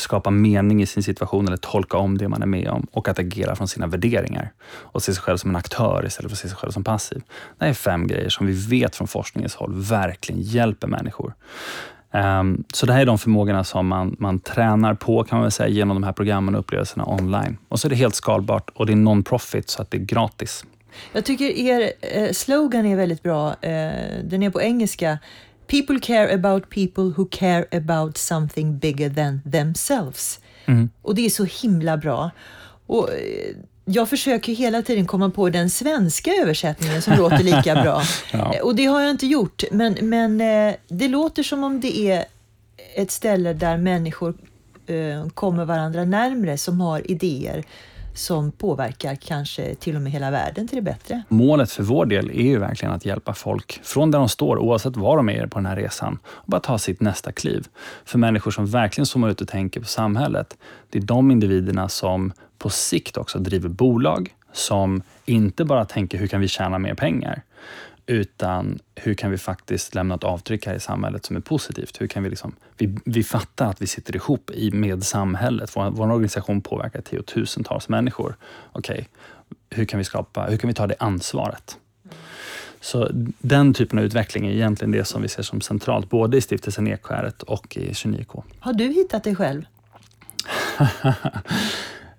[0.00, 3.18] skapa mening i sin situation eller tolka om det man är med om och att
[3.18, 6.48] agera från sina värderingar och se sig själv som en aktör istället för att se
[6.48, 7.22] sig själv som passiv.
[7.58, 11.34] Det är fem grejer som vi vet från forskningens håll verkligen hjälper människor.
[12.12, 15.52] Um, så det här är de förmågorna som man, man tränar på kan man väl
[15.52, 17.56] säga genom de här programmen och upplevelserna online.
[17.68, 20.64] Och så är det helt skalbart och det är non-profit så att det är gratis.
[21.12, 23.48] Jag tycker er eh, slogan är väldigt bra.
[23.48, 23.90] Eh,
[24.24, 25.18] den är på engelska.
[25.70, 30.40] People care about people who care about something bigger than themselves.
[30.66, 30.90] Mm.
[31.02, 32.30] Och det är så himla bra.
[32.86, 38.02] Och eh, jag försöker hela tiden komma på den svenska översättningen som låter lika bra.
[38.32, 38.62] ja.
[38.62, 42.24] Och det har jag inte gjort, men, men eh, det låter som om det är
[42.94, 44.34] ett ställe där människor
[44.86, 47.64] eh, kommer varandra närmre, som har idéer
[48.14, 51.22] som påverkar kanske till och med hela världen till det bättre.
[51.28, 54.96] Målet för vår del är ju verkligen att hjälpa folk från där de står, oavsett
[54.96, 57.66] var de är på den här resan, och bara ta sitt nästa kliv.
[58.04, 60.56] För människor som verkligen zoomar ut och tänker på samhället,
[60.90, 66.26] det är de individerna som på sikt också driver bolag som inte bara tänker hur
[66.26, 67.42] kan vi tjäna mer pengar,
[68.06, 72.00] utan hur kan vi faktiskt lämna ett avtryck här i samhället som är positivt?
[72.00, 75.76] Hur kan vi, liksom, vi, vi fattar att vi sitter ihop i, med samhället.
[75.76, 78.36] Vår, vår organisation påverkar tiotusentals människor.
[78.72, 79.04] Okej, okay,
[79.70, 81.76] hur kan vi skapa, hur kan vi ta det ansvaret?
[82.80, 83.08] Så
[83.38, 86.86] den typen av utveckling är egentligen det som vi ser som centralt, både i stiftelsen
[86.86, 88.42] Ekskäret och i 29K.
[88.60, 89.62] Har du hittat dig själv?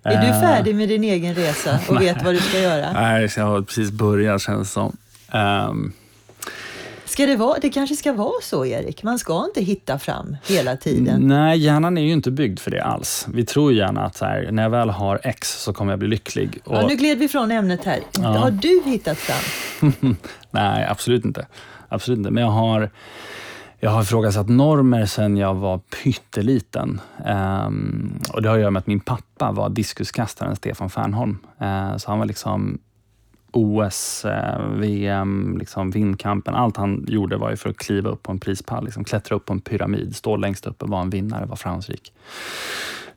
[0.04, 2.92] Är du färdig med din egen resa och vet vad du ska göra?
[2.92, 4.96] Nej, jag har precis börjat känns det som.
[5.34, 5.92] Um,
[7.12, 9.02] Ska det, vara, det kanske ska vara så, Erik?
[9.02, 11.28] Man ska inte hitta fram hela tiden.
[11.28, 13.26] Nej, hjärnan är ju inte byggd för det alls.
[13.34, 16.58] Vi tror gärna att här, när jag väl har X så kommer jag bli lycklig.
[16.64, 16.76] Och...
[16.76, 18.00] Ja, nu gled vi från ämnet här.
[18.18, 18.28] Ja.
[18.28, 20.16] Har du hittat fram?
[20.50, 21.46] Nej, absolut inte.
[21.88, 22.30] Absolut inte.
[22.30, 22.90] Men jag har,
[23.80, 27.00] jag har ifrågasatt normer sedan jag var pytteliten.
[27.26, 31.38] Um, och det har att göra med att min pappa var diskuskastaren Stefan Fernholm.
[31.62, 32.78] Uh, så han var liksom
[33.52, 36.54] OS, eh, VM, liksom vindkampen.
[36.54, 39.44] Allt han gjorde var ju för att kliva upp på en prispall, liksom klättra upp
[39.44, 42.12] på en pyramid, stå längst upp och vara en vinnare, vara framgångsrik.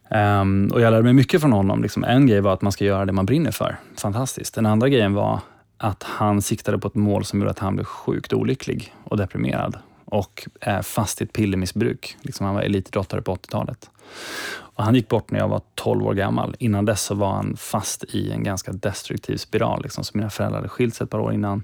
[0.10, 1.82] Um, och jag lärde mig mycket från honom.
[1.82, 3.76] Liksom, en grej var att man ska göra det man brinner för.
[3.98, 4.56] Fantastiskt.
[4.56, 5.39] Den andra grejen var
[5.78, 9.78] att han siktade på ett mål som gjorde att han blev sjukt olycklig och deprimerad
[10.15, 12.17] och eh, fast i ett pillermissbruk.
[12.21, 13.89] Liksom han var elitidrottare på 80-talet.
[14.58, 16.56] Och han gick bort när jag var 12 år gammal.
[16.60, 19.84] Innan dess så var han fast i en ganska destruktiv spiral.
[19.84, 21.63] Liksom, så mina föräldrar hade skilt sig ett par år innan.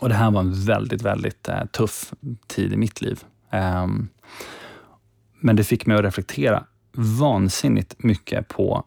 [0.00, 2.12] Och Det här var en väldigt, väldigt eh, tuff
[2.46, 3.24] tid i mitt liv.
[3.52, 4.08] Um,
[5.40, 8.84] men det fick mig att reflektera vansinnigt mycket på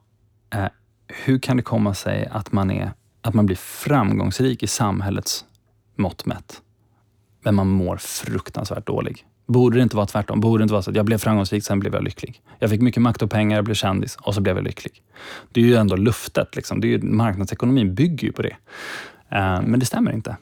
[0.53, 0.67] eh,
[1.07, 5.45] hur kan det komma sig att man, är, att man blir framgångsrik i samhällets
[5.95, 6.61] mått mätt,
[7.43, 9.25] men man mår fruktansvärt dålig.
[9.47, 10.39] Borde det inte vara tvärtom?
[10.39, 12.41] Borde det inte vara så att jag blev framgångsrik, sen blev jag lycklig?
[12.59, 15.01] Jag fick mycket makt och pengar, jag blev kändis och så blev jag lycklig.
[15.49, 16.55] Det är ju ändå luftet.
[16.55, 16.81] Liksom.
[16.81, 18.55] Det är ju, marknadsekonomin bygger ju på det.
[19.29, 20.37] Eh, men det stämmer inte.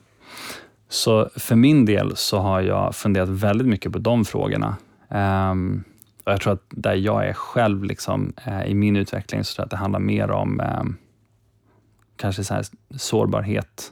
[0.89, 4.77] Så för min del så har jag funderat väldigt mycket på de frågorna.
[5.09, 5.83] Ehm,
[6.23, 9.61] och Jag tror att där jag är själv liksom, eh, i min utveckling, så tror
[9.61, 10.97] jag att det handlar mer om ehm,
[12.15, 12.61] kanske så
[12.97, 13.91] sårbarhet,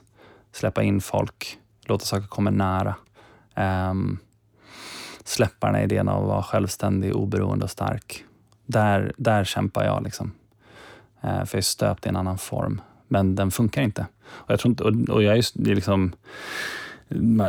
[0.52, 2.94] släppa in folk, låta saker komma nära.
[3.90, 4.18] Um,
[5.24, 8.24] släppa den här idén av att vara självständig, oberoende och stark.
[8.66, 10.02] Där, där kämpar jag.
[10.02, 10.32] Liksom.
[11.24, 14.06] Uh, för jag är stöpt i en annan form, men den funkar inte.
[14.28, 16.12] Och jag tror inte, och, och jag är, är liksom,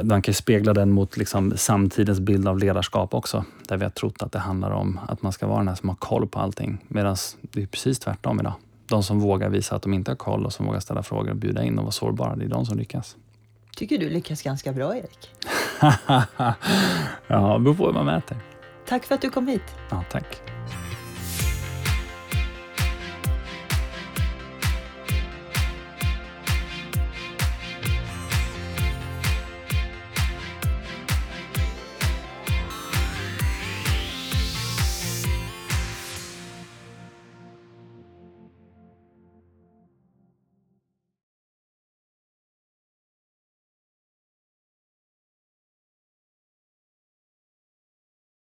[0.04, 4.23] man kan spegla den mot liksom samtidens bild av ledarskap också, där vi har trott
[4.23, 6.86] att det handlar om att man ska vara den här som har koll på allting,
[6.88, 8.54] medan det är precis tvärtom idag.
[8.88, 11.36] De som vågar visa att de inte har koll och som vågar ställa frågor och
[11.36, 13.15] bjuda in och vara sårbara, det är de som lyckas
[13.75, 15.29] tycker du lyckas ganska bra, Erik.
[17.27, 18.38] ja, det beror på hur man mäter.
[18.86, 19.75] Tack för att du kom hit.
[19.89, 20.41] Ja, tack.